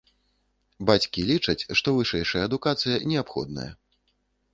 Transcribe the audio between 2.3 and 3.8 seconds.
адукацыя неабходная.